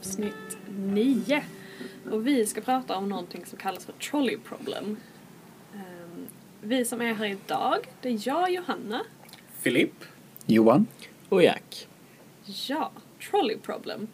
[0.00, 1.42] Avsnitt 9
[2.10, 4.96] och vi ska prata om någonting som kallas för trolley problem.
[5.74, 6.26] Ehm,
[6.60, 9.04] Vi som är här idag, det är jag, Johanna.
[9.58, 10.04] Filip.
[10.46, 10.86] Johan?
[11.28, 11.88] Och Jack.
[12.68, 12.90] Ja,
[13.30, 14.08] trolley problem.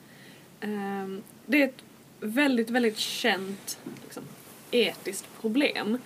[0.60, 1.84] Ehm, Det är ett
[2.20, 4.23] väldigt, väldigt känt liksom,
[4.70, 5.98] etiskt problem.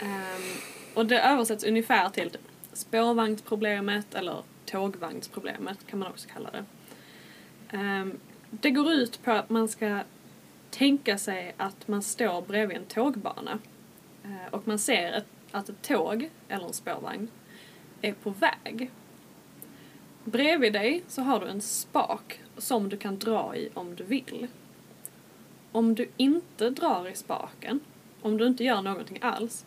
[0.00, 0.42] Ehm,
[0.94, 2.40] Och det översätts ungefär till typ
[2.72, 6.64] spårvagnsproblemet eller tågvagnsproblemet kan man också kalla det.
[8.60, 10.00] Det går ut på att man ska
[10.70, 13.58] tänka sig att man står bredvid en tågbana
[14.24, 17.28] eh, och man ser ett, att ett tåg eller en spårvagn
[18.02, 18.90] är på väg.
[20.24, 24.46] Bredvid dig så har du en spak som du kan dra i om du vill.
[25.72, 27.80] Om du inte drar i spaken,
[28.22, 29.66] om du inte gör någonting alls,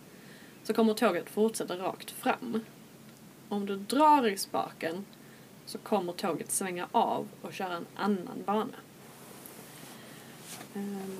[0.64, 2.59] så kommer tåget fortsätta rakt fram.
[3.49, 5.05] Om du drar i spaken
[5.66, 8.77] så kommer tåget svänga av och köra en annan bana.
[10.73, 11.17] Ehm,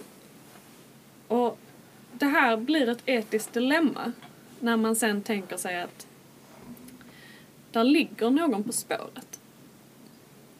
[1.28, 1.58] och
[2.12, 4.12] det här blir ett etiskt dilemma
[4.60, 6.08] när man sen tänker sig att
[7.72, 9.40] där ligger någon på spåret.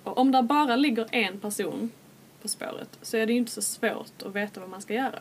[0.04, 1.92] Och om där bara ligger en person
[2.42, 5.20] på spåret så är det ju inte så svårt att veta vad man ska göra.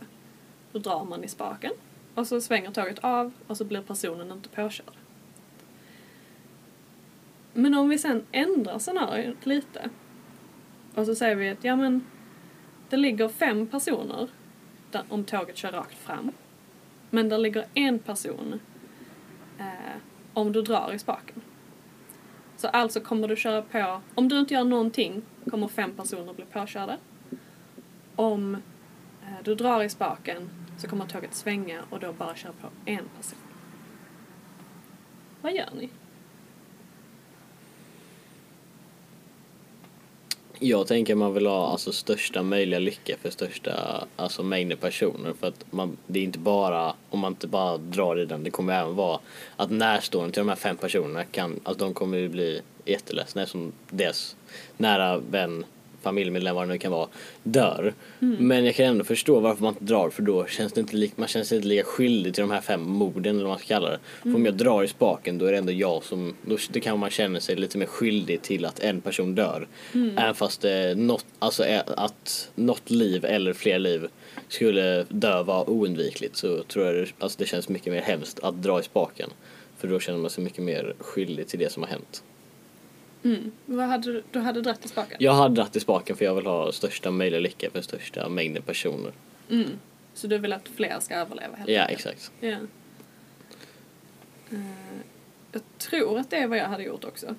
[0.72, 1.72] Då drar man i spaken
[2.14, 4.94] och så svänger tåget av och så blir personen inte påkörd.
[7.54, 9.90] Men om vi sen ändrar scenariot lite
[10.94, 12.06] och så säger vi att ja men
[12.88, 14.28] det ligger fem personer
[14.90, 16.32] där, om tåget kör rakt fram.
[17.10, 18.60] Men där ligger en person
[19.58, 19.96] eh,
[20.32, 21.42] om du drar i spaken.
[22.56, 26.44] Så alltså kommer du köra på, om du inte gör någonting kommer fem personer bli
[26.44, 26.96] påkörda.
[28.16, 28.54] Om
[29.22, 33.04] eh, du drar i spaken så kommer tåget svänga och då bara köra på en
[33.16, 33.38] person.
[35.40, 35.90] Vad gör ni?
[40.58, 45.32] Jag tänker man vill ha alltså största möjliga lycka för största alltså mängden personer.
[45.40, 48.50] För att man, det är inte bara om man inte bara drar i den det
[48.50, 49.20] kommer även vara
[49.56, 53.72] att närstående till de här fem personerna kan alltså de kommer ju bli jätteledsna eftersom
[53.90, 54.36] deras
[54.76, 55.64] nära vän
[56.04, 57.08] familjemedlem vad det nu kan vara
[57.42, 57.94] dör.
[58.38, 61.14] Men jag kan ändå förstå varför man inte drar för då känns det inte lika,
[61.16, 63.90] man känns inte lika skyldig till de här fem morden eller vad man ska kalla
[63.90, 63.98] det.
[64.22, 66.98] För om jag drar i spaken då är det ändå jag som, då, då kan
[66.98, 69.66] man känna sig lite mer skyldig till att en person dör.
[70.16, 74.08] Även fast eh, något, alltså eh, att något liv eller fler liv
[74.48, 78.62] skulle dö var oundvikligt så tror jag det, alltså det känns mycket mer hemskt att
[78.62, 79.30] dra i spaken.
[79.78, 82.22] För då känner man sig mycket mer skyldig till det som har hänt.
[83.24, 83.52] Mm.
[83.66, 85.16] Vad hade du, du hade dratt i spaken?
[85.20, 88.62] Jag hade dragit i spaken för jag vill ha största möjliga lycka för största mängden
[88.62, 89.12] personer.
[89.50, 89.70] Mm.
[90.14, 92.30] Så du vill att fler ska överleva helt Ja, exakt.
[92.40, 92.56] Ja.
[94.50, 94.58] Eh,
[95.52, 97.34] jag tror att det är vad jag hade gjort också.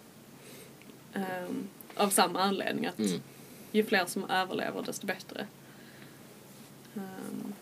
[1.13, 3.21] Ehm, av samma anledning att Mm.
[3.71, 5.47] ju fler som överlever desto bättre.
[6.95, 7.53] Ehm,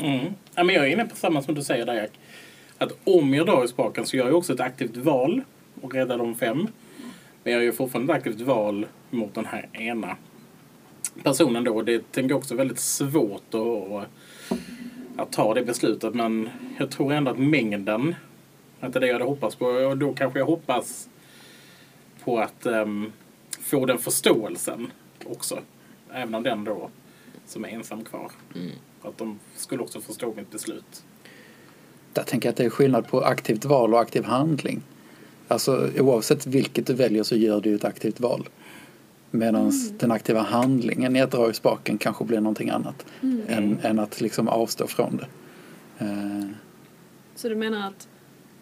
[0.00, 0.34] Mm.
[0.54, 2.10] Ja, men jag är inne på samma som du säger där Jack.
[2.78, 5.42] Att om jag drar i spaken så gör jag också ett aktivt val
[5.82, 6.68] och räddar de fem.
[7.44, 10.16] Men jag gör fortfarande ett aktivt val mot den här ena
[11.22, 11.82] personen då.
[11.82, 14.08] Det tänker jag också är väldigt svårt att,
[15.16, 16.14] att ta det beslutet.
[16.14, 18.14] Men jag tror ändå att mängden,
[18.80, 19.66] att det är det jag hade hoppats på.
[19.66, 21.08] Och då kanske jag hoppas
[22.24, 23.12] på att ehm,
[23.60, 24.92] få den förståelsen
[25.24, 25.58] också.
[26.12, 26.90] Även av den då
[27.46, 28.30] som är ensam kvar.
[28.54, 28.70] Mm.
[29.02, 31.04] Att de skulle också förstå mitt beslut.
[32.14, 34.82] Jag tänker att det är skillnad på aktivt val och aktiv handling.
[35.48, 38.48] Alltså oavsett vilket du väljer så gör du ett aktivt val.
[39.30, 43.06] Medan den aktiva handlingen i att dra i spaken kanske blir någonting annat
[43.48, 45.26] än, än att liksom avstå från det.
[46.04, 46.46] Eh,
[47.34, 48.08] så du menar att,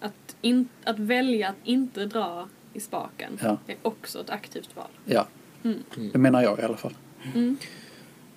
[0.00, 3.58] att, in, att välja att inte dra i spaken Ja.
[3.66, 4.86] är också ett aktivt val?
[5.04, 5.26] ja,
[5.62, 5.78] Mm.
[6.12, 6.94] det menar jag i alla fall.
[7.34, 7.56] Mm.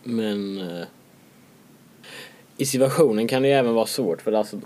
[0.04, 0.86] Men eh,
[2.60, 4.60] i situationen kan det ju även vara svårt för alltså,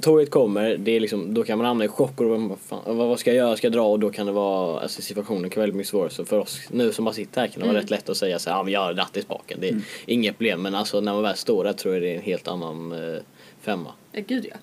[0.00, 3.18] tåget kommer, det är liksom, då kan man hamna i chock och vad, fan, vad
[3.20, 5.62] ska jag göra, ska jag dra och då kan det vara, alltså situationen kan vara
[5.62, 6.10] väldigt mycket svårare.
[6.10, 7.82] Så för oss nu som bara sitter här kan det vara Mm.
[7.82, 9.80] rätt lätt att säga så här, ja men jag har dratt i spaken, det är
[10.06, 10.62] inget problem.
[10.62, 13.20] Men alltså när man väl står där tror jag det är en helt annan eh,
[13.60, 13.92] femma.
[14.12, 14.56] Ja, gud ja.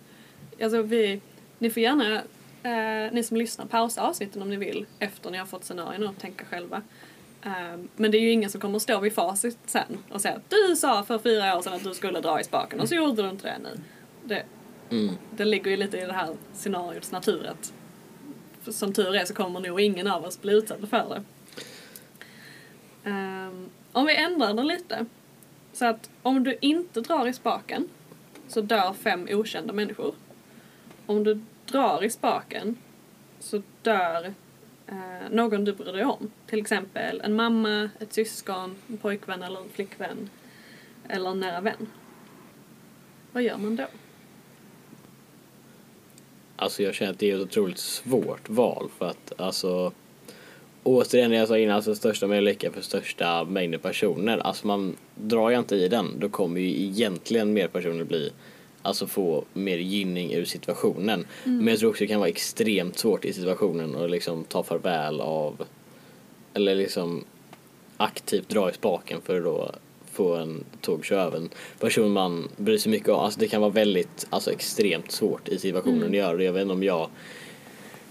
[0.65, 1.21] Alltså vi,
[1.59, 2.15] ni får gärna,
[2.63, 6.17] eh, ni som lyssnar, pausa avsnitten om ni vill efter ni har fått scenarierna och
[6.21, 6.81] tänka själva.
[7.45, 10.35] Eh, men det är ju ingen som kommer att stå vid facit sen och säga
[10.35, 12.95] att du sa för fyra år sedan att du skulle dra i spaken och så
[12.95, 13.79] gjorde du inte det nu.
[14.23, 14.43] Det,
[14.89, 15.15] Mm.
[15.31, 17.73] det ligger ju lite i det här scenariots natur att
[18.73, 21.23] som tur är så kommer nog ingen av oss bli utsatta för det.
[23.09, 25.05] Ehm, om vi ändrar det lite.
[25.73, 27.89] Så att om du inte drar i spaken
[28.47, 30.15] så dör fem okända människor.
[31.05, 32.77] Om du drar i spaken
[33.39, 34.33] så dör
[34.87, 36.31] eh, någon du bryr dig om.
[36.47, 40.29] Till exempel en mamma, ett syskon, en pojkvän eller en flickvän.
[41.09, 41.87] Eller en nära vän.
[43.31, 43.85] Vad gör man då?
[46.55, 49.91] Alltså jag känner att det är ett otroligt svårt val för att alltså
[50.83, 54.37] återigen det jag sa innan, alltså största möjliga lycka för största mängden personer.
[54.37, 58.31] Alltså man drar jag inte i den då kommer ju egentligen mer personer bli
[58.83, 61.25] alltså få mer gynning ur situationen.
[61.43, 65.21] Men jag tror också det kan vara extremt svårt i situationen att liksom ta farväl
[65.21, 65.63] av
[66.53, 67.23] eller liksom
[67.97, 69.71] aktivt dra i spaken för att då
[70.11, 71.49] få en tåg att köra över en
[71.79, 73.19] person man bryr sig mycket om.
[73.19, 76.43] Alltså det kan vara väldigt, alltså extremt svårt i situationen att göra det.
[76.43, 77.09] Jag vet inte om jag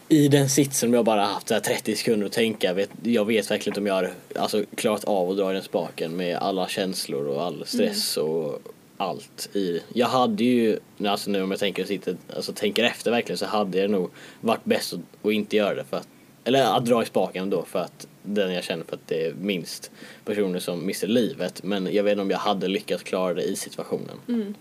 [0.08, 3.24] i den sitsen om jag bara haft så här 30 sekunder att tänka, vet, jag
[3.24, 6.36] vet verkligen inte om jag har alltså, klarat av att dra i den spaken med
[6.36, 8.62] alla känslor och all stress och
[9.02, 9.82] allt i.
[9.94, 13.80] Jag hade ju, alltså nu om jag tänker, sitter, alltså, tänker efter verkligen så hade
[13.80, 14.10] det nog
[14.40, 16.08] varit bäst att, att inte göra det för att,
[16.44, 19.34] eller att dra i spaken då för att den jag känner för att det är
[19.34, 19.90] minst
[20.24, 23.56] personer som mister livet men jag vet inte om jag hade lyckats klara det i
[23.56, 24.16] situationen.
[24.28, 24.54] Mm.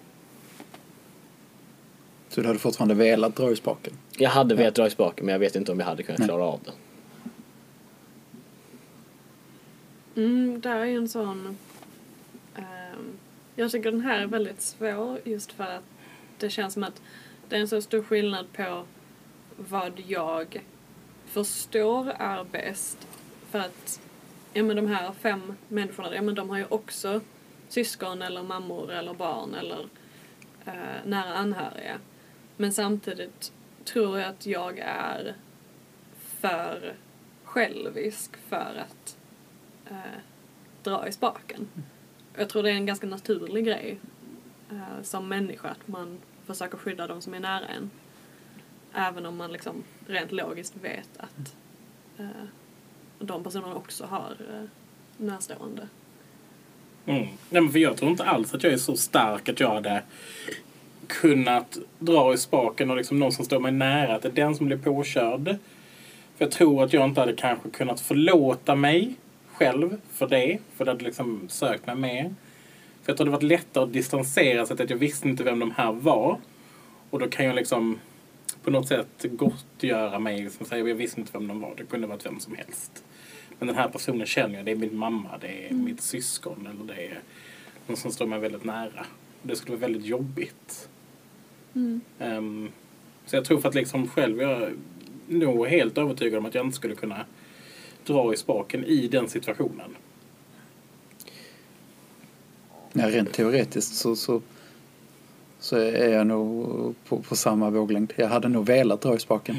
[2.29, 3.93] Så du hade fortfarande velat dra i spaken?
[4.17, 6.27] Jag hade velat dra i spaken men jag vet inte om jag hade kunnat Nej.
[6.27, 6.71] klara av det.
[10.21, 11.57] Mm, där är en sån
[13.61, 15.83] jag tycker den här är väldigt svår just för att
[16.37, 17.01] det känns som att
[17.49, 18.85] det är en så stor skillnad på
[19.57, 20.61] vad jag
[21.25, 23.07] förstår är bäst.
[23.49, 24.01] För att
[24.53, 27.21] ja, men de här fem människorna, ja, men de har ju också
[27.69, 29.87] syskon eller mammor eller barn eller
[30.65, 31.99] eh, nära anhöriga.
[32.57, 33.51] Men samtidigt
[33.85, 35.35] tror jag att jag är
[36.39, 36.93] för
[37.43, 39.17] självisk för att
[39.89, 40.19] eh,
[40.83, 41.67] dra i spaken.
[41.75, 41.90] Mm.
[42.37, 43.99] Jag tror det är en ganska naturlig grej
[44.71, 47.89] eh, som människa att man försöker skydda de som är nära en.
[48.93, 51.55] Även om man liksom rent logiskt vet att
[52.17, 52.25] eh,
[53.19, 54.67] de personerna också har eh,
[55.17, 55.87] närstående.
[57.05, 57.21] Mm.
[57.21, 60.03] Nej, men för jag tror inte alls att jag är så stark att jag hade
[61.07, 64.55] kunnat dra i spaken och liksom någon som står mig nära, att det är den
[64.55, 65.45] som blir påkörd.
[66.37, 69.15] För jag tror att jag inte hade kanske kunnat förlåta mig
[69.61, 72.35] själv för det, för det hade liksom sökt mig mer.
[73.03, 75.71] För jag tror det varit lättare att distansera sig att jag visste inte vem de
[75.71, 76.39] här var.
[77.09, 77.99] Och då kan jag liksom
[78.63, 80.43] på något sätt gottgöra mig.
[80.43, 81.73] Liksom säga, jag visste inte vem de var.
[81.77, 83.03] Det kunde varit vem som helst.
[83.59, 84.65] Men den här personen känner jag.
[84.65, 87.19] Det är min mamma, det är mitt syskon eller det är
[87.87, 89.05] någon som står mig väldigt nära.
[89.41, 90.89] Det skulle vara väldigt jobbigt.
[92.19, 92.69] Ehm,
[93.25, 94.73] så jag tror för att liksom själv, jag är
[95.27, 97.25] nog helt övertygad om att jag inte skulle kunna
[98.05, 99.95] dra i spaken i den situationen.
[102.93, 104.41] Ja, rent teoretiskt så, så,
[105.59, 108.13] så är jag nog på, på samma våglängd.
[108.15, 109.55] Jag hade nog velat dra i spaken.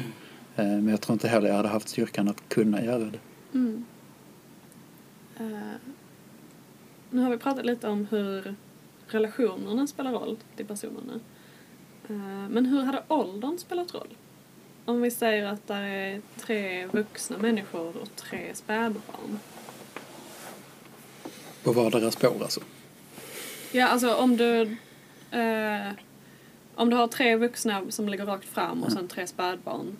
[0.55, 3.19] Eh, Men jag tror inte heller jag hade haft styrkan att kunna göra det.
[3.53, 3.85] Mm.
[5.37, 5.77] Eh,
[7.09, 8.55] nu har vi pratat lite om hur
[9.07, 11.19] relationerna spelar roll till personerna.
[12.09, 14.07] Eh, men hur hade åldern spelat roll?
[14.85, 19.39] Om vi säger att det är tre vuxna människor och tre spädbarn.
[21.63, 22.61] På vardera spår alltså.
[23.71, 24.61] Ja, alltså om du...
[25.31, 25.91] Eh,
[26.75, 29.97] om du har tre vuxna som ligger rakt fram och sen tre spädbarn.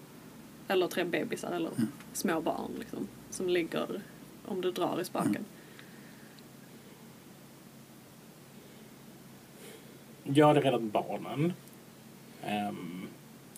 [0.68, 1.72] Eller tre bebisar eller
[2.13, 3.08] små barn liksom.
[3.30, 4.02] Som ligger
[4.46, 5.46] om du drar i spaken.
[10.24, 11.54] Jag hade räddat barnen.
[12.46, 13.03] Ehm,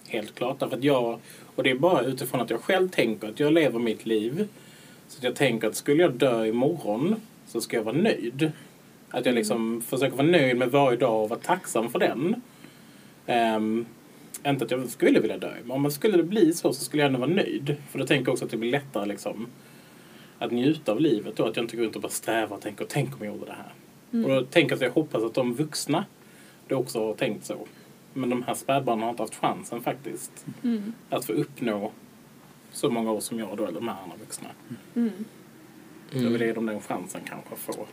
[0.08, 0.60] helt klart.
[0.60, 1.20] Därför att jag,
[1.56, 4.48] och det är bara utifrån att jag själv tänker att jag lever mitt liv.
[5.08, 7.16] Så att jag tänker att skulle jag dö imorgon
[7.48, 8.52] så ska jag vara nöjd.
[9.10, 12.42] Att jag liksom försöker vara nöjd med varje dag och vara tacksam för den.
[13.26, 13.86] Ehm,
[14.46, 17.20] inte att jag skulle vilja dö men skulle det bli så så skulle jag ändå
[17.20, 17.76] vara nöjd.
[17.92, 19.48] För då tänker jag också att det blir lättare liksom
[20.40, 21.46] att njuta av livet då.
[21.46, 23.56] Att jag inte går runt och bara strävar och tänker, tänk om jag gjorde det
[23.58, 23.72] här.
[24.24, 26.06] Och då tänker jag att jag hoppas att de vuxna
[26.68, 27.58] det också har tänkt så.
[28.18, 30.46] Men de här spädbarnen har inte haft chansen faktiskt.
[30.64, 30.94] Mm.
[31.10, 31.92] Att få uppnå
[32.72, 34.48] så många år som jag då, eller de här andra vuxna.
[34.96, 35.26] Mm.
[36.12, 37.86] Då vill dem den chansen kanske att få.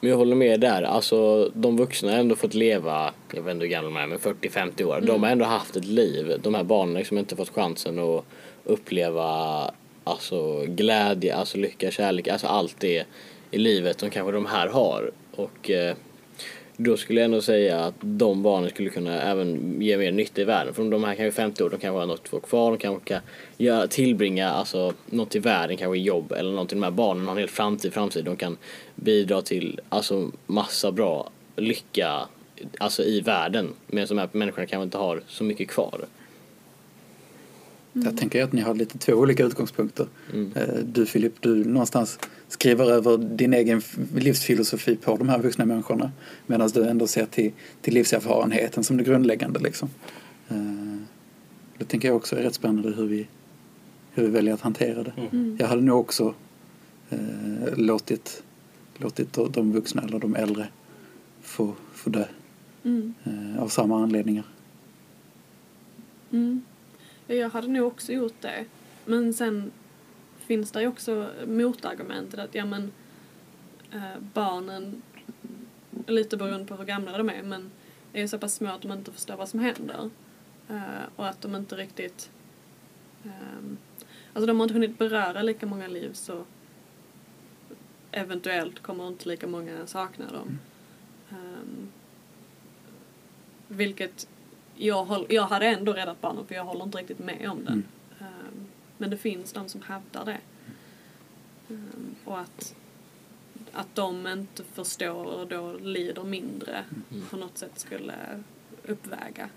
[0.00, 0.82] Men jag håller med där.
[0.82, 4.18] Alltså de vuxna har ändå fått leva, jag vet inte hur gamla de är, men
[4.18, 5.00] 40-50 år.
[5.00, 6.40] De har ändå haft ett liv.
[6.42, 8.24] De här barnen har liksom inte fått chansen att
[8.64, 9.24] uppleva
[10.04, 13.06] alltså, glädje, alltså lycka, kärlek, alltså allt det
[13.50, 15.10] i livet som kanske de här har.
[15.30, 15.96] Och eh,
[16.80, 20.44] då skulle jag ändå säga att de barnen skulle kunna även ge mer nytta i
[20.44, 20.74] världen.
[20.74, 23.20] För de här kanske 50 år, de kanske har något få kvar, de kanske kan
[23.56, 26.80] göra, tillbringa alltså, något i världen, kanske jobb eller någonting.
[26.80, 28.22] De här barnen har en hel framtid framför sig.
[28.22, 28.56] De kan
[28.94, 32.28] bidra till alltså, massa bra lycka
[32.78, 33.74] alltså, i världen.
[33.86, 36.00] Medan de här människorna kanske inte har så mycket kvar.
[38.04, 40.06] Jag tänker att ni har lite två olika utgångspunkter.
[40.32, 40.52] Mm.
[40.56, 43.82] Eh, Du Filip, du någonstans skriver över din egen
[44.14, 46.12] livsfilosofi på de här vuxna människorna.
[46.46, 47.52] Medan du ändå ser till,
[47.82, 49.60] till livserfarenheten som det grundläggande.
[49.60, 49.88] Liksom.
[50.48, 50.56] Eh,
[51.78, 53.26] Det tänker jag också är rätt spännande hur vi,
[54.14, 55.12] hur vi väljer att hantera det.
[55.32, 55.56] Mm.
[55.60, 56.34] Jag hade nog också
[57.10, 57.18] eh,
[57.76, 58.42] låtit,
[58.96, 60.68] låtit de- de vuxna eller de äldre
[61.42, 62.24] få, få dö
[62.84, 63.14] Mm.
[63.24, 64.44] eh, av samma anledningar.
[66.30, 66.62] Mm.
[67.28, 68.64] Ja, Jag hade nog också gjort det.
[69.04, 69.72] Men sen
[70.38, 72.92] finns det ju också motargumentet att ja men
[73.92, 75.02] eh, barnen,
[76.06, 77.70] lite beroende på hur gamla de är, men
[78.12, 80.10] är ju så pass små att de inte förstår vad som händer.
[80.68, 82.30] Eh, och att de inte riktigt...
[83.24, 83.76] ehm,
[84.32, 86.44] alltså de har inte hunnit beröra lika många liv så
[88.12, 90.58] eventuellt kommer inte lika många sakna dem.
[91.30, 91.88] Ehm,
[93.68, 94.28] vilket
[94.78, 97.72] jag, håll, jag hade ändå räddat barnen för jag håller inte riktigt med om det.
[97.72, 97.84] Mm.
[98.20, 98.66] Ehm,
[98.98, 100.38] men det finns de som hävdar det.
[101.74, 102.74] Ehm, och att,
[103.72, 106.84] att de inte förstår och då lider mindre
[107.30, 108.14] på något sätt skulle
[108.86, 109.48] uppväga.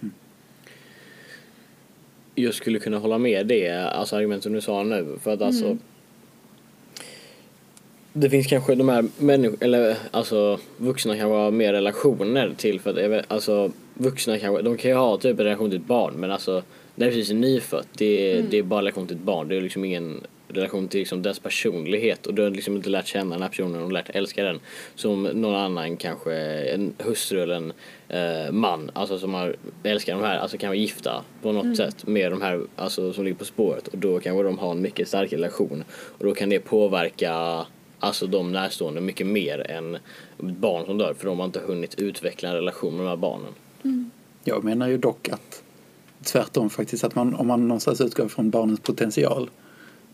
[2.36, 5.18] Jag skulle kunna hålla med det, alltså argument som du sa nu.
[5.22, 5.66] För att alltså...
[5.66, 5.80] Mm.
[8.14, 13.20] Det finns kanske de här människor, eller alltså vuxna kan ha mer relationer till för
[13.20, 16.32] att alltså vuxna kanske, de kan ju ha typ en relation till ett barn men
[16.32, 16.64] alltså
[16.96, 18.48] när det precis är nyfött, det, är- Mm.
[18.52, 19.48] det är bara relation till ett barn.
[19.48, 23.08] Det är liksom ingen relation till liksom dess personlighet och du har liksom inte lärt
[23.08, 24.60] känna den här personen och lärt älska den
[24.96, 26.34] som någon annan kanske,
[26.74, 27.74] en hustru eller en
[28.10, 32.08] eh, man, alltså som har älskar de här, alltså kan vara gifta på något sätt
[32.08, 35.08] med de här, alltså som ligger på spåret och då kanske de har en mycket
[35.08, 35.84] stark relation
[36.18, 37.66] och då kan det påverka
[38.04, 39.98] Alltså de närstående mycket mer än
[40.38, 43.52] barn som dör för de har inte hunnit utveckla en relation med de här barnen.
[44.44, 45.64] Jag menar ju dock att
[46.24, 49.50] tvärtom faktiskt att man, om man någonstans utgår från barnens potential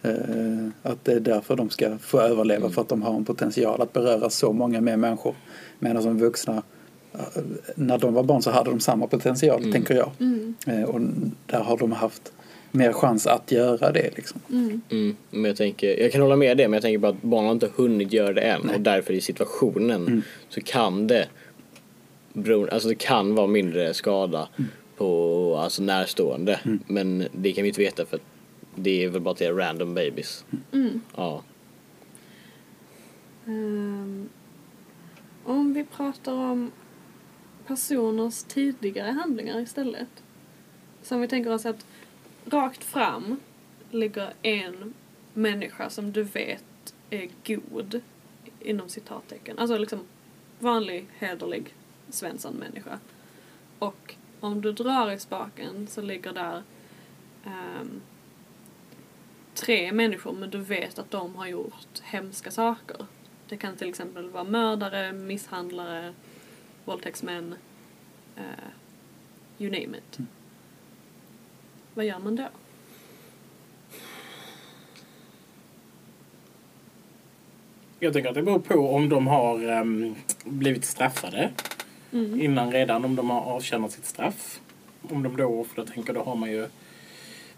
[0.02, 3.82] eh, att det är därför de ska få överleva för att de har en potential
[3.82, 5.36] att beröra så många mer människor.
[5.80, 6.64] Medan som vuxna,
[7.14, 7.44] eh,
[7.76, 10.12] när de var barn så hade de samma potential tänker jag.
[10.20, 10.56] Mm.
[10.68, 11.02] Eh, och
[11.46, 12.32] där har de haft
[12.72, 14.42] mer chans att göra det liksom.
[14.52, 14.82] Mm.
[14.90, 17.46] Mm, men jag, tänker, jag kan hålla med det men jag tänker bara att barnen
[17.46, 20.22] har inte hunnit göra det än och därför i situationen Mm.
[20.50, 21.28] så kan det
[22.44, 24.50] bero, alltså det kan vara mindre skada
[24.98, 28.24] på alltså närstående men det kan vi inte veta för att
[28.76, 30.46] det är väl bara till random babies.
[30.72, 31.02] Mm.
[31.16, 31.44] Ja.
[33.46, 34.30] Ehm,
[35.44, 36.72] om vi pratar om
[37.68, 40.24] personers tidigare handlingar istället.
[41.02, 41.86] Så om vi tänker oss att
[42.46, 43.40] rakt fram
[43.92, 44.94] ligger en
[45.34, 48.02] människa som du vet är god,
[48.60, 49.60] inom citattecken.
[49.60, 50.00] Alltså liksom
[50.60, 51.74] vanlig, hederlig
[52.10, 53.00] Svensson-människa.
[53.80, 56.64] Och om du drar i spaken så ligger där
[57.46, 58.02] ehm,
[59.54, 63.06] tre människor men du vet att de har gjort hemska saker.
[63.50, 66.14] Det kan till exempel vara mördare, misshandlare,
[66.86, 67.56] våldtäktsmän,
[68.36, 68.44] eh,
[69.58, 70.18] you name it.
[71.94, 72.48] Vad gör man då?
[78.00, 81.52] Jag tänker att det beror på om de har ehm, blivit straffade
[82.14, 82.42] Mm.
[82.42, 84.60] innan redan, om de har avtjänat sitt straff.
[85.02, 86.68] Om de då, för då tänker då har man ju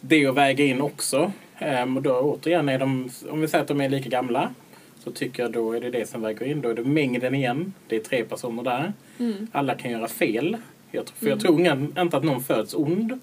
[0.01, 1.31] det att väga in också.
[1.57, 4.49] Ehm, och då återigen är de, om vi säger att de är lika gamla,
[5.03, 6.61] så tycker jag då är det det som väger in.
[6.61, 7.73] Då är det mängden igen.
[7.87, 8.93] Det är tre personer där.
[9.19, 9.47] Mm.
[9.51, 10.57] Alla kan göra fel.
[10.91, 13.19] Jag, för jag tror ingen, inte att någon föds ond.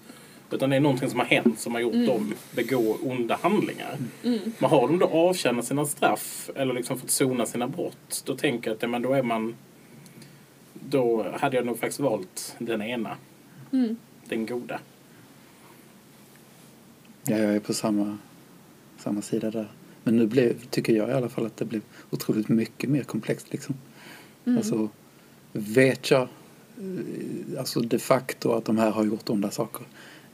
[0.51, 3.97] Utan det är någonting som har hänt som har gjort dem begå onda handlingar.
[4.23, 4.39] Mm.
[4.59, 8.23] Men har de då avtjänat sina straff eller liksom fått sona sina brott.
[8.25, 9.55] Då tänker jag att ja, men då är man...
[10.89, 13.17] Då hade jag nog faktiskt valt den ena.
[13.71, 13.97] Mm.
[14.25, 14.79] Den goda.
[17.23, 18.17] Ja, jag är på samma,
[18.97, 19.71] samma sida där.
[20.03, 23.51] Men nu blev, tycker jag i alla fall att det blev otroligt mycket mer komplext.
[23.51, 23.75] Liksom.
[24.45, 24.57] Mm.
[24.57, 24.89] Alltså,
[25.51, 29.85] vet jag eh, alltså de facto att de här har gjort onda saker?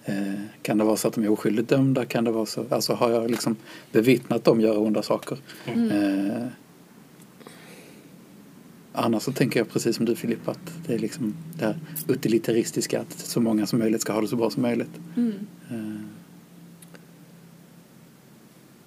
[0.06, 2.06] Eh, kan det vara så att de är oskyldigt dömda?
[2.06, 3.56] Kan det vara så, alltså har jag liksom
[3.92, 5.38] bevittnat dem göra onda saker?
[5.66, 5.92] Mm.
[5.92, 6.48] Eh,
[8.94, 13.02] annars så tänker jag precis som du Filippa att det är liksom det här utilitaristiska
[13.02, 15.00] att så många som möjligt ska ha det så bra som möjligt.
[15.16, 15.34] Mm.
[15.70, 16.02] Eh,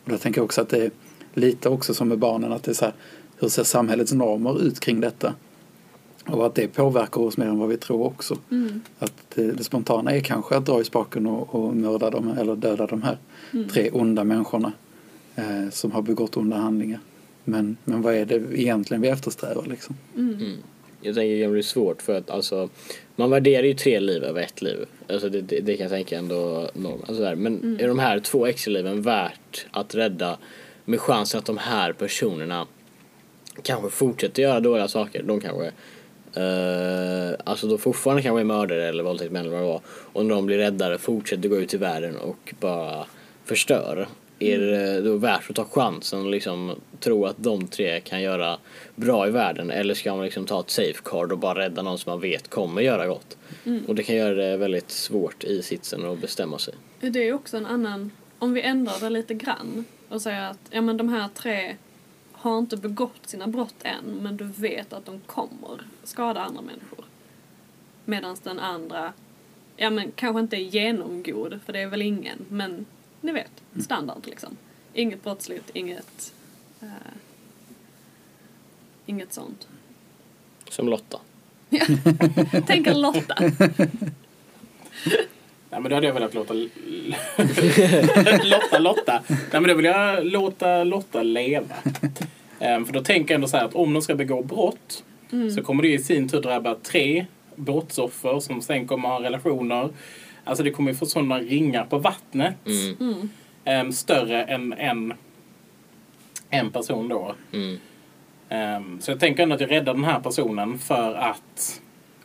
[0.04, 0.90] Och då tänker jag också att det är
[1.34, 2.94] lite också som med barnen att det är så här,
[3.38, 5.34] hur ser samhällets normer ut kring detta?
[6.26, 8.38] Och att det påverkar oss mer än vad vi tror också.
[8.50, 8.80] Mm.
[8.98, 12.56] Att det, det spontana är kanske att dra i spaken och, och mörda dem eller
[12.56, 13.18] döda de här
[13.52, 13.68] Mm.
[13.68, 14.72] tre onda människorna
[15.34, 17.00] eh, som har begått onda handlingar.
[17.48, 19.96] Men, men vad är det egentligen vi eftersträvar liksom?
[20.16, 20.34] Mm.
[20.34, 20.56] Mm.
[21.00, 22.68] Jag tänker det kan bli svårt för att alltså
[23.16, 24.86] man värderar ju tre liv över ett liv.
[25.08, 27.00] Alltså det, det, det kan jag tänka ändå norm.
[27.06, 27.34] Alltså där.
[27.34, 30.38] Men är de här två extra-liven värt att rädda
[30.84, 32.66] med chansen att de här personerna
[33.62, 35.22] kanske fortsätter göra dåliga saker.
[35.22, 35.72] De kanske
[36.36, 39.80] Uh, alltså då fortfarande kanske är mördare eller våldtäktsmän eller vad det var.
[39.86, 43.06] Och när de blir räddare fortsätter gå ut i världen och bara
[43.44, 44.08] förstör.
[44.38, 48.58] Är det då värt att ta chansen och liksom tro att de tre kan göra
[48.94, 49.70] bra i världen?
[49.70, 52.82] Eller ska man liksom ta ett safeguard och bara rädda någon som man vet kommer
[52.82, 53.36] göra gott?
[53.86, 56.74] Och det kan göra det väldigt svårt i sitsen att bestämma sig.
[57.00, 60.80] Det är också en annan, om vi ändrar det lite grann och säger att ja,
[60.80, 61.76] men de här tre
[62.32, 67.04] har inte begått sina brott än men du vet att de kommer skada andra människor.
[68.04, 69.12] Medan den andra,
[69.76, 72.86] ja men kanske inte är genomgod för det är väl ingen men
[73.26, 74.56] ni vet, standard liksom.
[74.94, 76.32] Inget brottsligt, inget
[76.80, 76.88] eh,
[79.06, 79.68] inget sånt.
[80.68, 81.18] Som Lotta.
[82.66, 83.34] Tänk en Lotta.
[85.70, 86.54] Nej men då hade jag velat låta
[88.44, 89.22] Lotta Lotta.
[89.28, 91.74] Nej men då vill jag låta Lotta leva.
[92.60, 95.04] Ehm, för då tänker jag ändå så här att om de ska begå brott
[95.54, 99.88] så kommer det i sin tur drabba tre brottsoffer som sen kommer ha relationer.
[100.46, 102.54] Alltså det kommer ju få sådana ringar på vattnet.
[103.00, 103.28] Mm.
[103.64, 105.14] Ehm, större än en,
[106.50, 107.34] en person då.
[107.52, 107.76] Mm.
[108.48, 111.80] Ehm, så jag tänker ändå att jag räddar den här personen för att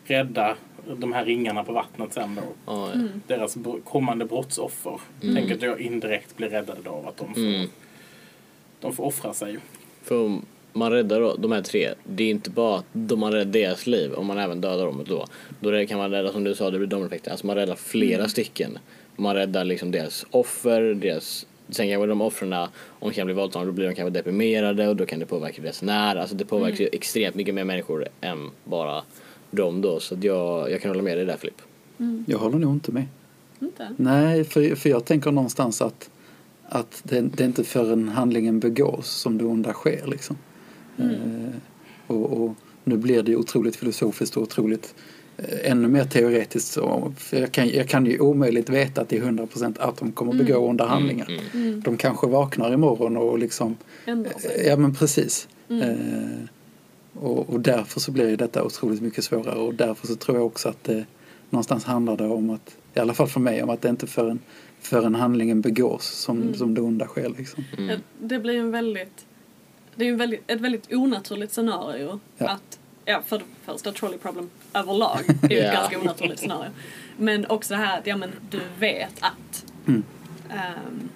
[0.06, 0.56] rädda
[0.98, 2.42] de här ringarna på vattnet sen då.
[2.74, 2.90] Ja,
[3.28, 5.00] Deras kommande brottsoffer.
[5.22, 7.68] Tänker att jag indirekt blir räddad då av att de får, Mm.
[8.80, 9.58] de får offra sig.
[10.04, 10.40] För
[10.74, 13.88] man räddar då, de här tre, det är inte bara att de man räddar deras
[13.88, 15.26] liv, om man även dödar dem då.
[15.60, 17.32] Då kan man rädda, som du sa, det blir dominoeffekter.
[17.32, 18.78] Alltså man räddar flera stycken.
[19.16, 23.66] Man räddar liksom deras offer, deras Sen kanske de offren, om de kan bli våldtagna,
[23.66, 26.22] då blir de kanske deprimerade och då kan det påverka deras nära.
[26.22, 29.04] Alltså det påverkar ju extremt mycket mer människor än bara
[29.52, 30.00] dem då.
[30.00, 31.62] Så att jag, jag kan hålla med dig där Filip.
[32.28, 33.06] Jag håller nog inte med.
[33.60, 33.96] Inte?
[33.98, 36.10] Nej, för, för jag tänker någonstans att,
[36.70, 40.08] att det, det är inte förrän handlingen begås som det onda sker.
[40.08, 40.38] Liksom.
[41.02, 41.50] Eh,
[42.08, 44.96] och, och nu blir det otroligt filosofiskt och otroligt
[45.38, 46.78] eh, ännu mer teoretiskt.
[47.32, 50.58] Jag, kan, jag kan ju omöjligt veta att det är 100% att de kommer begå
[50.58, 51.28] onda handlingar.
[51.30, 51.68] Mm.
[51.68, 51.82] Mm.
[51.82, 54.68] De kanske vaknar imorgon och liksom sig.
[54.68, 55.48] Ja men precis.
[55.70, 55.90] Mm.
[55.90, 56.48] Eh,
[57.14, 60.46] och, och därför så blir ju detta otroligt mycket svårare och därför så tror jag
[60.46, 61.06] också att det
[61.50, 64.40] någonstans handlar det om att, i alla fall för mig, om att det inte förrän,
[64.80, 66.54] förrän handlingen begås som, Mm.
[66.54, 67.64] som det onda sker liksom.
[67.78, 68.00] Mm.
[68.20, 69.26] Det blir en väldigt,
[69.96, 72.20] det är ju väldigt, ett väldigt onaturligt scenario.
[72.38, 72.50] Ja.
[72.50, 76.70] Att, ja för det första trolley problem överlag är ju ett ganska onaturligt scenario.
[77.18, 80.04] Men också det här att ja, men du vet att Mm.
[80.50, 81.10] ehm,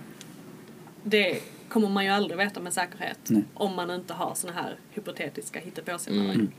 [1.04, 3.44] det kommer man ju aldrig veta med säkerhet Nej.
[3.54, 6.34] om man inte har såna här hypotetiska hittepåscenarier.
[6.34, 6.52] Mm.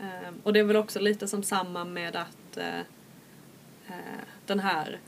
[0.00, 2.78] Ehm, och det är väl också lite som samma med att eh,
[3.88, 4.98] eh, den här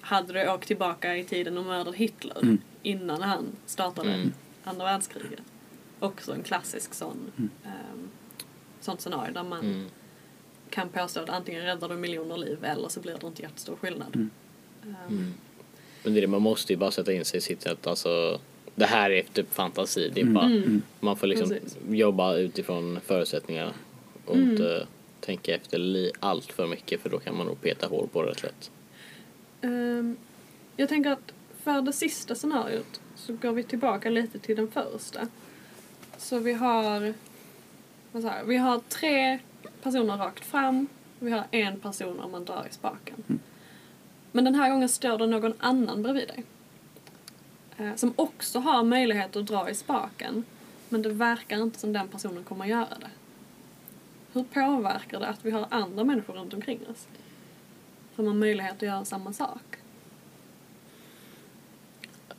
[0.00, 2.58] hade du åkt tillbaka i tiden och mördat Hitler Mm.
[2.82, 4.32] innan han startade Mm.
[4.64, 5.40] andra världskriget.
[6.00, 7.32] Också en klassisk sån
[7.64, 8.08] ehm,
[8.80, 9.86] sånt scenario där man Mm.
[10.70, 14.14] kan påstå att antingen räddar du miljoner liv eller så blir det inte jättestor skillnad.
[14.16, 14.30] Mm.
[15.08, 15.34] Mm.
[16.04, 17.86] Men det är det, man måste ju bara sätta in sig i sitt sätt.
[17.86, 18.40] Alltså,
[18.74, 20.10] det här är typ fantasi.
[20.14, 20.82] Det är bara, Mm.
[21.00, 21.76] Man får liksom Precis.
[21.90, 23.72] jobba utifrån förutsättningarna
[24.26, 24.50] och Mm.
[24.50, 24.86] inte
[25.20, 28.30] tänka efter li- allt för mycket för då kan man nog peta hål på det
[28.30, 28.70] rätt lätt.
[29.60, 30.16] Ehm,
[30.76, 31.32] jag tänker att
[31.62, 35.28] för det sista scenariot så går vi tillbaka lite till den första.
[36.20, 37.14] Så vi har,
[38.12, 39.38] vad säger, vi har tre
[39.82, 40.86] personer rakt fram
[41.20, 43.40] och vi har en person om man drar i spaken.
[44.32, 46.44] Men den här gången står det någon annan bredvid dig.
[47.76, 50.44] Eh, som också har möjlighet att dra i spaken
[50.88, 53.10] men det verkar inte som den personen kommer att göra det.
[54.32, 57.08] Hur påverkar det att vi har andra människor runt omkring oss?
[58.16, 59.76] Som har möjlighet att göra samma sak.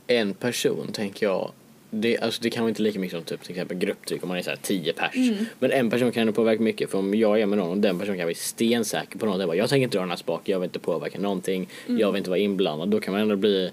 [0.08, 1.52] En person tänker jag
[1.92, 4.38] det, alltså det kan vara inte lika mycket som typ, till exempel grupptryck om man
[4.38, 5.16] är så här 10 pers.
[5.16, 5.46] Mm.
[5.60, 8.00] Men en person kan ändå påverka mycket för om jag är med någon och den
[8.00, 9.40] personen kan bli stensäker på något.
[9.40, 12.12] Jag, bara, jag tänker inte dra den här spaken, jag vill inte påverka någonting, jag
[12.12, 12.90] vill inte vara inblandad.
[12.90, 13.72] Då kan man ändå bli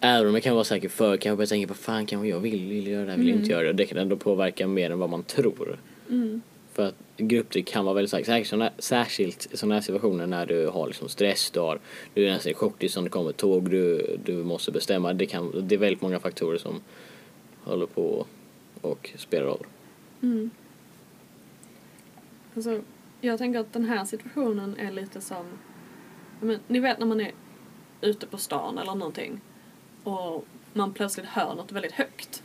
[0.00, 2.68] Även om jag kan vara säker för kanske börja tänka på fan kanske jag vill,
[2.68, 3.72] vill göra det här, vill inte göra det.
[3.72, 5.78] Det kan ändå påverka mer än vad man tror.
[6.08, 6.42] Mm.
[6.72, 8.26] För att grupptryck kan vara väldigt starkt.
[8.26, 11.78] Särskilt såna, särskilt i sådana här situationer när du har liksom stress, du, har,
[12.14, 15.12] du är nästan i chocktillstånd, det kommer tåg, du, du måste bestämma.
[15.12, 16.80] Det, kan, det är väldigt många faktorer som
[17.68, 18.26] håller på
[18.80, 19.66] och spelar roll.
[20.22, 20.50] Mm.
[22.54, 22.82] Alltså,
[23.20, 25.46] jag tänker att den här situationen är lite som...
[26.40, 27.32] Men, ni vet när man är
[28.00, 29.40] ute på stan eller någonting
[30.04, 32.42] och man plötsligt hör något väldigt högt.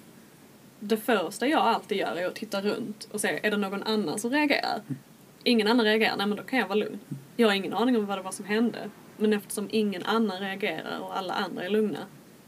[0.79, 4.19] Det första jag alltid gör är att titta runt och se, är det någon annan
[4.19, 4.81] som reagerar?
[5.43, 6.99] Ingen annan reagerar, nej men då kan jag vara lugn.
[7.35, 8.89] Jag har ingen aning om vad det var som hände.
[9.17, 11.99] Men eftersom ingen annan reagerar och alla andra är lugna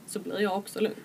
[0.07, 0.95] så blir jag också lugn.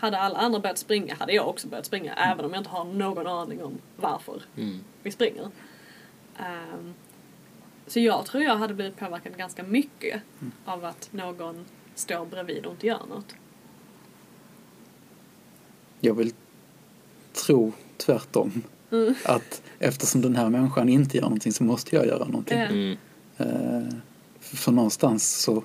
[0.00, 2.84] Hade alla andra börjat springa hade jag också börjat springa även om jag inte har
[2.84, 4.80] någon aning om varför Mm.
[5.02, 5.50] vi springer.
[6.36, 6.94] Ehm,
[7.86, 10.22] så jag tror jag hade blivit påverkad ganska mycket
[10.64, 13.34] av att någon står bredvid och inte gör något.
[16.00, 16.32] Jag vill
[17.32, 18.62] tro tvärtom.
[18.90, 19.14] Mm.
[19.24, 22.58] Att eftersom den här människan inte gör någonting så måste jag göra någonting.
[22.58, 22.96] Mm.
[23.38, 23.94] Eh,
[24.40, 25.62] för någonstans så,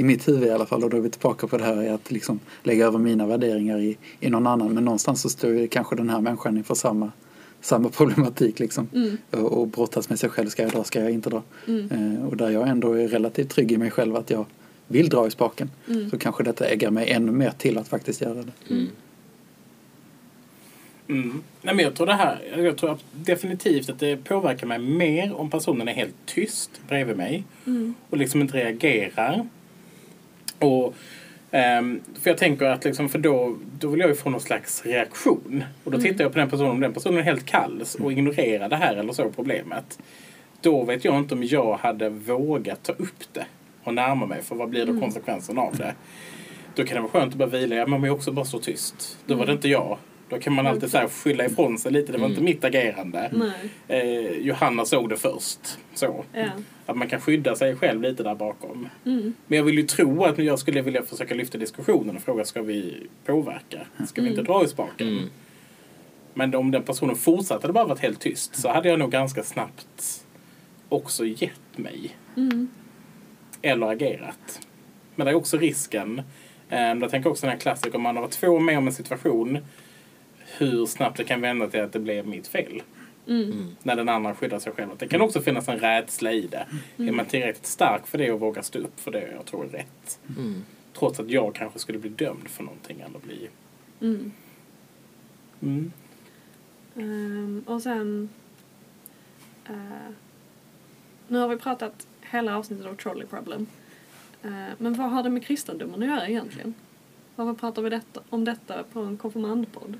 [0.00, 1.88] i mitt huvud i alla fall, och då är vi tillbaka på det här i
[1.88, 4.74] att liksom lägga över mina värderingar i, i någon annan.
[4.74, 7.12] Men någonstans så står ju kanske den här människan inför samma,
[7.60, 8.88] samma problematik liksom.
[8.94, 9.18] Mm.
[9.30, 11.42] Och, och brottas med sig själv, ska jag dra, ska jag inte dra?
[11.68, 11.90] Mm.
[11.90, 14.46] Eh, och där jag ändå är relativt trygg i mig själv att jag
[14.86, 15.70] vill dra i spaken.
[15.88, 16.10] Mm.
[16.10, 18.74] Så kanske detta äggar mig ännu mer till att faktiskt göra det.
[18.74, 18.88] Mm.
[21.08, 21.42] Mm.
[21.62, 25.34] Nej, men jag tror det här, jag tror att definitivt att det påverkar mig mer
[25.34, 27.94] om personen är helt tyst bredvid mig Mm.
[28.10, 29.46] och liksom inte reagerar.
[30.58, 30.94] Och,
[31.50, 34.86] ehm, för jag tänker att liksom, för då, då vill jag ju få någon slags
[34.86, 35.64] reaktion.
[35.84, 38.68] Och då tittar jag på den personen, om den personen är helt kall och ignorerar
[38.68, 39.98] det här eller så problemet.
[40.60, 43.46] Då vet jag inte om jag hade vågat ta upp det
[43.84, 44.42] och närma mig.
[44.42, 45.94] För vad blir då konsekvensen av det?
[46.74, 47.74] Då kan det vara skönt att bara vila.
[47.74, 49.18] Men om jag också bara står tyst.
[49.26, 49.98] Då var det inte jag.
[50.28, 52.12] Då kan man alltid så här skylla ifrån sig lite.
[52.12, 53.30] Det var inte mitt agerande.
[53.32, 53.70] Nej.
[53.88, 55.78] Eh, Johanna såg det först.
[55.94, 56.24] Så.
[56.32, 56.46] Ja.
[56.86, 58.88] Att man kan skydda sig själv lite där bakom.
[59.04, 59.34] Mm.
[59.46, 62.62] Men jag vill ju tro att jag skulle vilja försöka lyfta diskussionen och fråga ska
[62.62, 63.78] vi påverka?
[64.06, 65.08] Ska vi inte dra i spaken?
[65.08, 65.30] Mm.
[66.34, 69.42] Men om den personen fortsatte det bara varit helt tyst så hade jag nog ganska
[69.42, 70.24] snabbt
[70.88, 72.16] också gett mig.
[72.36, 72.68] Mm.
[73.62, 74.60] Eller agerat.
[75.14, 76.22] Men det är också risken.
[76.68, 78.92] Eh, jag tänker också den här klassiker om man har varit två med om en
[78.92, 79.58] situation.
[80.58, 82.82] Hur snabbt det kan vända till att det blev mitt fel.
[83.26, 83.76] Mm.
[83.82, 84.90] När den andra skyddar sig själv.
[84.98, 86.66] Det kan också finnas en rädsla i det.
[86.96, 89.68] Är man tillräckligt stark för det och vågar stå upp för det jag tror är
[89.68, 90.20] rätt.
[90.38, 90.64] Mm.
[90.98, 93.48] Trots att jag kanske skulle bli dömd för någonting eller bli...
[94.00, 94.32] Mm.
[95.60, 95.92] Mm.
[96.96, 98.28] Ehm, och sen...
[99.66, 100.12] eh,
[101.28, 103.66] nu har vi pratat hela avsnittet om trolley problem.
[104.42, 106.74] Eh, men vad har det med kristendomen att göra egentligen?
[107.36, 109.98] Varför pratar vi detta, om detta på en konfirmandpodd?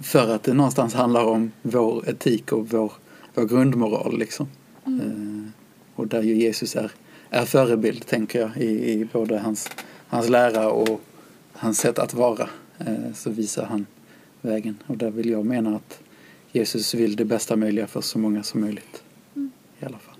[0.00, 2.92] För att det någonstans handlar om vår etik och vår,
[3.34, 4.48] vår grundmoral liksom.
[4.86, 5.50] Eh,
[5.94, 6.90] och där ju Jesus är,
[7.30, 9.70] är förebild tänker jag i, i både hans,
[10.08, 11.00] hans lära och
[11.52, 12.48] hans sätt att vara.
[12.78, 13.86] Eh, så visar han
[14.40, 14.76] vägen.
[14.86, 16.00] Och där vill jag mena att
[16.52, 19.02] Jesus vill det bästa möjliga för så många som möjligt.
[19.80, 20.16] I alla fall.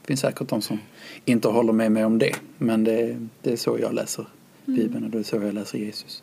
[0.00, 0.78] Det finns säkert de som
[1.24, 2.36] inte håller med mig om det.
[2.58, 4.26] Men det, det är så jag läser
[4.64, 6.22] Bibeln och det är så jag läser Jesus.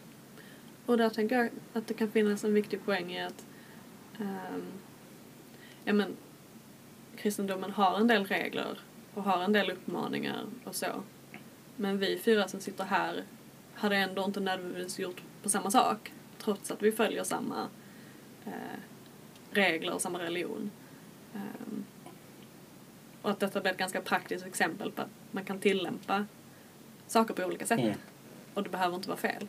[0.91, 3.45] Och där tänker jag att det kan finnas en viktig poäng i att
[4.19, 4.63] ehm,
[5.83, 6.17] ja, men,
[7.15, 8.79] kristendomen har en del regler
[9.13, 11.03] och har en del uppmaningar och så.
[11.75, 13.23] Men vi fyra som sitter här
[13.73, 17.67] hade ändå inte nödvändigtvis gjort på samma sak trots att vi följer samma
[18.45, 18.79] eh,
[19.51, 20.71] regler och samma religion.
[21.35, 21.85] Ehm,
[23.21, 26.25] och att detta blir ett ganska praktiskt exempel på att man kan tillämpa
[27.07, 27.79] saker på olika sätt.
[27.79, 27.97] Mm.
[28.53, 29.47] Och det behöver inte vara fel.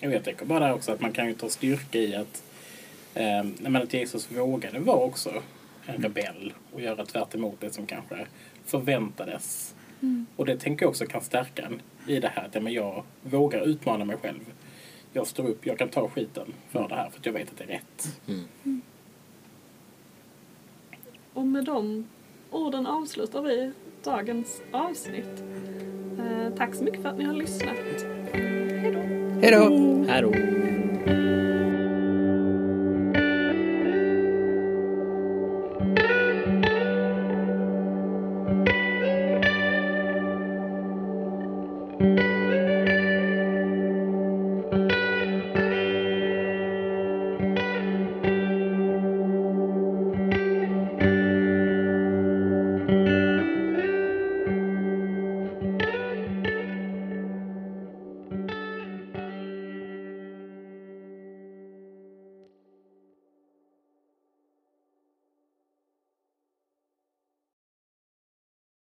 [0.00, 2.42] Jag tänker bara där också att man kan ju ta styrka i att,
[3.14, 5.42] eh, men att Jesus vågade vara också
[5.86, 8.26] en rebell och göra tvärt emot det som kanske
[8.64, 9.74] förväntades.
[10.36, 13.68] Och det tänker jag också kan stärka en i det här att men jag vågar
[13.68, 14.40] utmana mig själv.
[15.12, 17.58] Jag står upp, jag kan ta skiten för det här för att jag vet att
[17.58, 18.20] det är rätt.
[18.28, 18.82] Mm.
[21.32, 22.08] Och med de
[22.50, 23.72] orden avslutar vi
[24.04, 25.42] dagens avsnitt.
[26.18, 27.76] Eh, tack så mycket för att ni har lyssnat.
[28.32, 29.25] Hej då!
[29.42, 29.64] Hej då!
[30.08, 30.32] Här då.